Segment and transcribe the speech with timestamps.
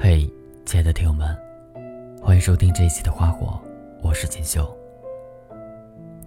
[0.00, 0.32] 嘿，
[0.64, 1.36] 亲爱的听友们，
[2.22, 3.60] 欢迎收听这一期的花火，
[4.00, 4.72] 我是锦绣。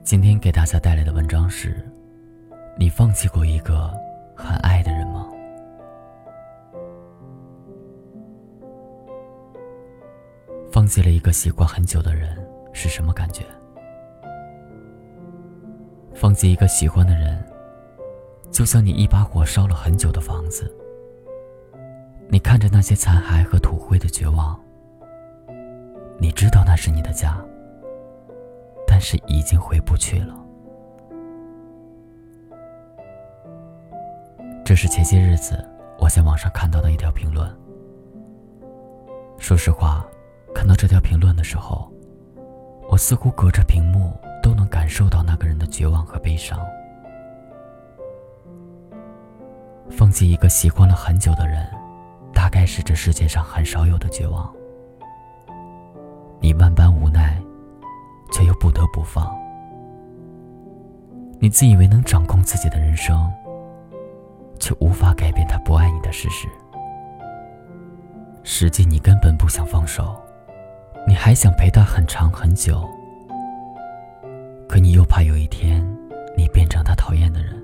[0.03, 1.89] 今天给大家带来的文章是：
[2.77, 3.89] 你放弃过一个
[4.35, 5.25] 很爱的人吗？
[10.69, 12.37] 放弃了一个习惯很久的人
[12.73, 13.45] 是什么感觉？
[16.13, 17.41] 放弃一个喜欢的人，
[18.51, 20.69] 就像你一把火烧了很久的房子。
[22.31, 24.57] 你看着那些残骸和土灰的绝望，
[26.17, 27.37] 你知道那是你的家，
[28.87, 30.33] 但是已经回不去了。
[34.63, 35.61] 这是前些日子
[35.99, 37.53] 我在网上看到的一条评论。
[39.37, 40.05] 说实话，
[40.55, 41.91] 看到这条评论的时候，
[42.89, 46.57] 我似乎隔着屏幕都能感受到那个人的绝望和悲伤。
[49.89, 51.67] 放弃一个喜欢了很久的人。
[52.41, 54.51] 大概是这世界上很少有的绝望。
[56.39, 57.39] 你万般无奈，
[58.33, 59.31] 却又不得不放。
[61.39, 63.31] 你自以为能掌控自己的人生，
[64.57, 66.47] 却无法改变他不爱你的事实。
[68.41, 70.19] 实际你根本不想放手，
[71.07, 72.89] 你还想陪他很长很久。
[74.67, 75.87] 可你又怕有一天，
[76.35, 77.63] 你变成他讨厌的人，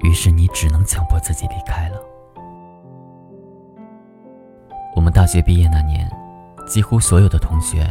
[0.00, 2.00] 于是你只能强迫自己离开了。
[4.94, 6.08] 我们大学毕业那年，
[6.66, 7.84] 几乎所有的同学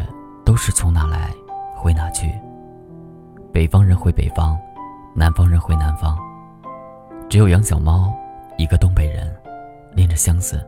[0.46, 1.30] 都是从哪来
[1.76, 2.34] 回哪去。
[3.52, 4.58] 北方人回北方，
[5.14, 6.18] 南方人回南方，
[7.30, 8.12] 只有杨小猫
[8.58, 9.32] 一个东北人，
[9.94, 10.66] 拎着箱子，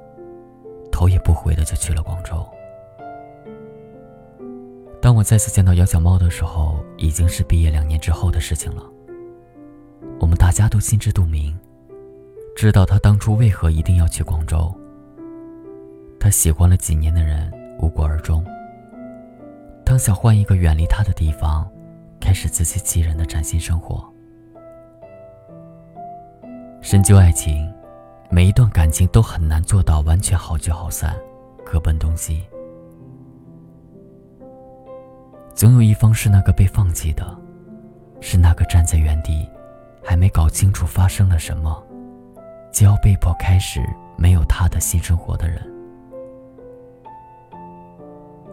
[0.91, 2.45] 头也不回的就去了广州。
[5.01, 8.83] 当我再次见到杨小猫的时候，已经是毕业两年之后的事情了。
[10.19, 11.57] 我们大家都心知肚明，
[12.57, 14.73] 知道他当初为何一定要去广州。
[16.25, 18.43] 他喜欢了几年的人无果而终。
[19.85, 21.71] 当想换一个远离他的地方，
[22.19, 24.03] 开始自欺欺人的崭新生活。
[26.81, 27.71] 深究爱情，
[28.31, 31.15] 每一段感情都很难做到完全好聚好散，
[31.63, 32.43] 各奔东西。
[35.53, 37.37] 总有一方是那个被放弃的，
[38.19, 39.47] 是那个站在原地，
[40.03, 41.85] 还没搞清楚发生了什么，
[42.73, 43.79] 就要被迫开始
[44.17, 45.61] 没有他的新生活的人。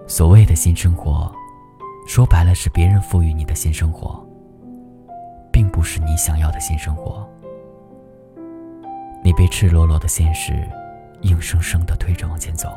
[0.06, 1.32] 所谓的新生活，
[2.06, 4.22] 说白了是别人赋予你的新生活，
[5.50, 7.26] 并不是你想要的新生活。
[9.24, 10.68] 你被赤裸裸的现实
[11.22, 12.68] 硬生生的推着往前走。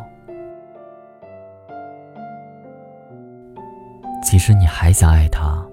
[4.23, 5.65] 其实你还想爱他，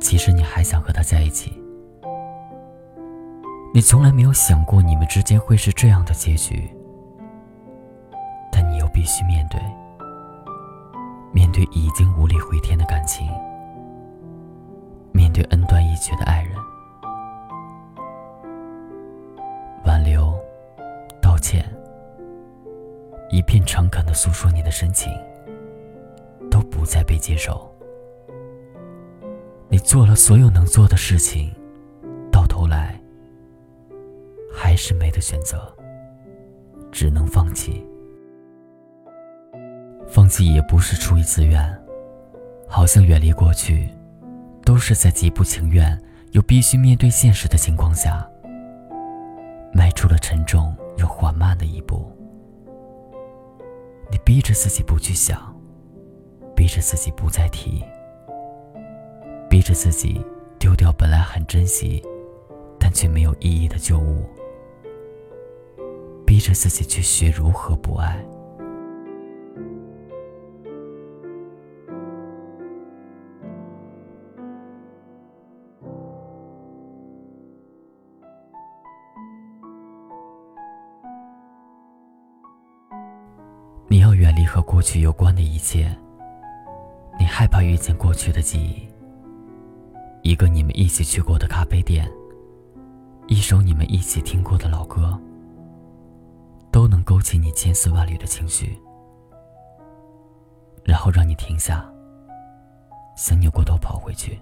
[0.00, 1.52] 其实你还想和他在一起。
[3.72, 6.68] 你从来没有想过你们之间会是这样的结局，
[8.50, 9.60] 但你又必须面对。
[11.36, 13.28] 面对已经无力回天的感情，
[15.12, 16.56] 面对恩断义绝的爱人，
[19.84, 20.32] 挽留、
[21.20, 21.62] 道歉、
[23.28, 25.12] 一片诚恳的诉说你的深情，
[26.50, 27.70] 都不再被接受。
[29.68, 31.54] 你做了所有能做的事情，
[32.32, 32.98] 到头来
[34.50, 35.70] 还是没得选择，
[36.90, 37.86] 只能放弃。
[40.08, 41.62] 放弃也不是出于自愿，
[42.68, 43.88] 好像远离过去，
[44.64, 46.00] 都是在极不情愿
[46.32, 48.26] 又必须面对现实的情况下，
[49.72, 52.10] 迈出了沉重又缓慢的一步。
[54.10, 55.54] 你逼着自己不去想，
[56.54, 57.84] 逼着自己不再提，
[59.50, 60.24] 逼着自己
[60.58, 62.02] 丢掉本来很珍惜，
[62.78, 64.24] 但却没有意义的旧物，
[66.24, 68.24] 逼着自己去学如何不爱。
[83.88, 85.96] 你要远离和过去有关的一切。
[87.18, 88.86] 你害怕遇见过去的记忆，
[90.22, 92.06] 一个你们一起去过的咖啡店，
[93.26, 95.18] 一首你们一起听过的老歌，
[96.70, 98.78] 都能勾起你千丝万缕的情绪，
[100.84, 101.88] 然后让你停下，
[103.16, 104.38] 想扭过头跑回去。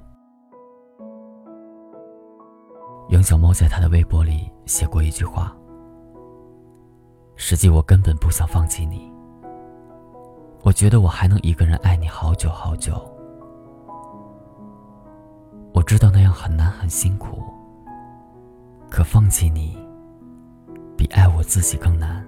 [3.11, 5.57] 杨小猫在他的微博里写过一句话
[7.37, 9.09] ：“实际我根本不想放弃你。”
[10.65, 12.95] 我觉得我还能一个人爱你好久好久。
[15.75, 17.43] 我知道那样很难很辛苦
[18.89, 19.77] 可放弃你
[20.97, 22.25] 比爱我自己更难。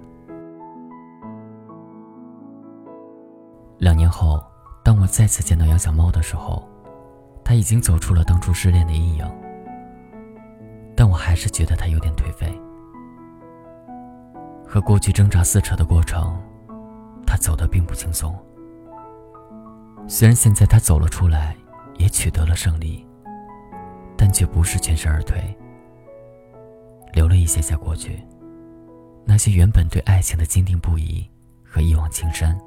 [3.79, 4.39] 两年后
[4.83, 6.63] 当我再次见到杨小猫的时候
[7.43, 9.25] 它已经走出了当初失恋的阴影
[10.95, 12.53] 但我还是觉得它有点颓废。
[14.67, 16.39] 和过去挣扎撕扯的过程
[17.27, 18.33] 他走得并不轻松。
[20.07, 21.55] 虽然现在他走了出来，
[21.97, 23.05] 也取得了胜利，
[24.15, 25.37] 但却不是全身而退，
[27.11, 28.23] 留了一些在过去。
[29.25, 31.29] 那些原本对爱情的坚定不移
[31.61, 32.57] 和一往情深，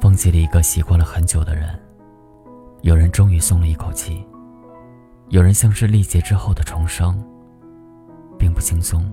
[0.00, 1.78] 放弃了一个习惯了很久的人。
[2.80, 4.24] 有人终于松了一口气，
[5.28, 7.22] 有人像是历劫之后的重生，
[8.38, 9.12] 并不轻松，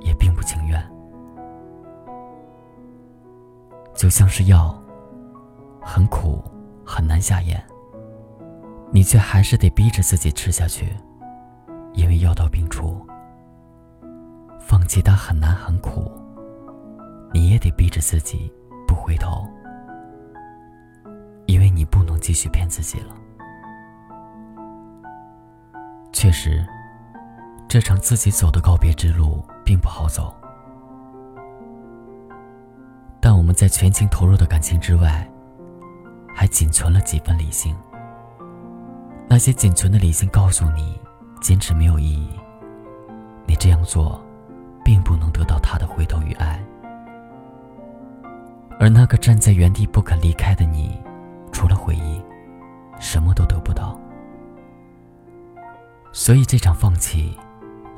[0.00, 0.82] 也并不情愿，
[3.94, 4.76] 就像是药，
[5.80, 6.42] 很苦，
[6.84, 7.62] 很难下咽，
[8.90, 10.92] 你却还是得逼着自己吃下去，
[11.94, 13.04] 因为药到病除。
[14.60, 16.10] 放弃它很难很苦，
[17.32, 18.52] 你也得逼着自己
[18.86, 19.46] 不回头。
[21.46, 23.14] 因为你不能继续骗自己了。
[26.12, 26.66] 确实，
[27.68, 30.34] 这场自己走的告别之路并不好走。
[33.20, 35.28] 但我们在全情投入的感情之外，
[36.34, 37.76] 还仅存了几分理性。
[39.28, 40.98] 那些仅存的理性告诉你，
[41.42, 42.30] 坚持没有意义。
[43.46, 44.18] 你这样做，
[44.82, 46.64] 并不能得到他的回头与爱。
[48.80, 50.98] 而那个站在原地不肯离开的你。
[51.52, 52.22] 除了回忆，
[53.00, 53.98] 什么都得不到。
[56.12, 57.36] 所以这场放弃，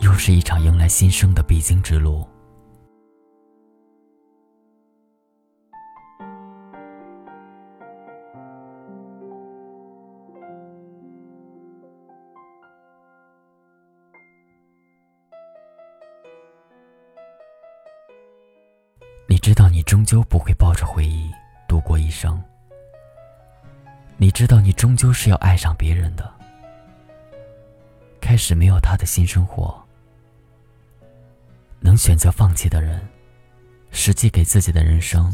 [0.00, 2.26] 又是一场迎来新生的必经之路。
[19.26, 21.30] 你知道，你终究不会抱着回忆
[21.68, 22.42] 度过一生。
[24.16, 26.30] 你知道，你终究是要爱上别人的，
[28.20, 29.79] 开始没有他的新生活。
[32.00, 32.98] 能选择放弃的人，
[33.90, 35.30] 实际给自己的人生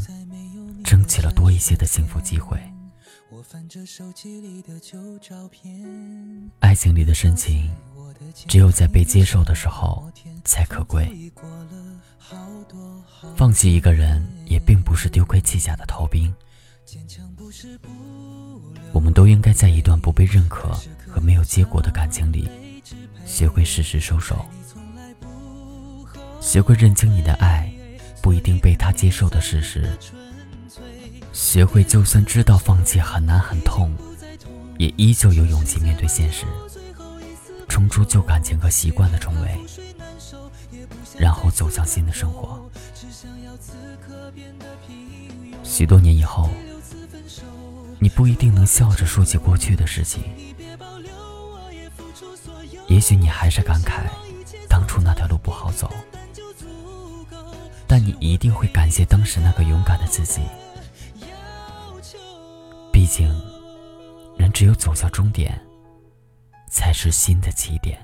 [0.83, 2.59] 争取了多一些的幸福机会。
[6.59, 7.73] 爱情里的深情，
[8.49, 10.11] 只有在被接受的时候
[10.43, 11.31] 才可贵。
[13.37, 16.33] 放弃一个人，也并不是丢盔弃甲的逃兵。
[18.91, 20.77] 我们都应该在一段不被认可
[21.07, 22.49] 和没有结果的感情里，
[23.25, 24.45] 学会适时收手，
[26.39, 27.71] 学会认清你的爱
[28.21, 29.89] 不一定被他接受的事实，
[31.33, 33.91] 学会就算知道放弃很难很痛，
[34.77, 36.45] 也依旧有勇气面对现实，
[37.67, 39.57] 冲出旧感情和习惯的重围，
[41.17, 42.69] 然后走向新的生活。
[45.63, 46.49] 许多年以后。
[47.99, 50.21] 你不一定能笑着说起过去的事情，
[52.87, 54.03] 也许你还是感慨
[58.27, 60.41] 一定会感谢当时那个勇敢的自己。
[62.91, 63.33] 毕竟，
[64.37, 65.59] 人只有走向终点，
[66.69, 67.97] 才是新的起点。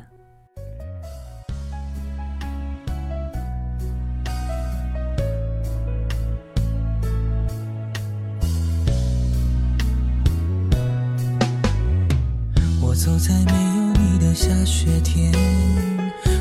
[12.95, 15.29] 走在没有你的下雪天，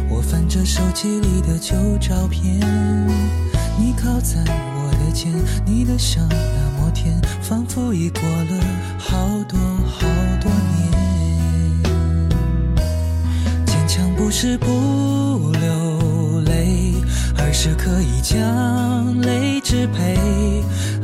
[0.08, 2.60] 我翻着手机里的旧照片，
[3.78, 4.38] 你靠在
[4.74, 5.32] 我的肩，
[5.64, 8.60] 你的笑那么甜，仿佛已过了
[8.98, 9.16] 好
[9.48, 10.06] 多好
[10.40, 10.90] 多年。
[13.66, 14.66] 坚强不是不
[15.52, 16.94] 流泪，
[17.38, 20.16] 而是可以将泪支配。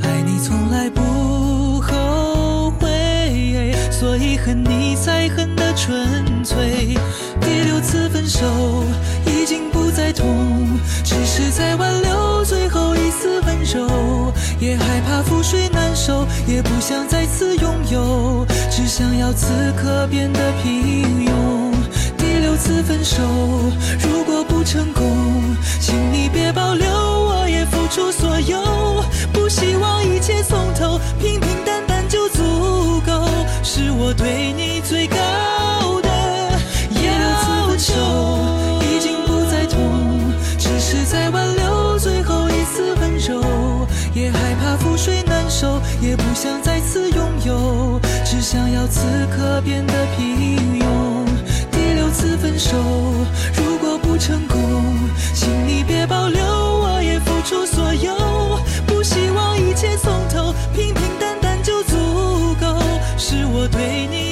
[0.02, 5.48] 爱你从来不后悔，所以恨你才恨。
[5.80, 6.98] 纯粹，
[7.40, 8.44] 第六次分手
[9.24, 10.26] 已经不再痛，
[11.04, 12.07] 只是在挽留
[13.70, 14.32] 手。
[14.58, 19.46] 也害怕覆水难收，也不想再次拥有，只想要此
[19.76, 21.30] 刻变得平庸。
[22.16, 23.22] 第六次分手，
[24.02, 25.04] 如果不成功，
[25.80, 28.58] 请你别保留，我也付出所有，
[48.74, 49.00] 要此
[49.34, 51.24] 刻变得平庸
[51.70, 52.76] 第六次分手
[53.54, 54.84] 如果不成功
[55.34, 58.58] 请你别保留我也付出所有。
[58.86, 61.96] 不希望一切从头平平淡淡就足
[62.60, 62.66] 够
[63.16, 64.27] 是我对你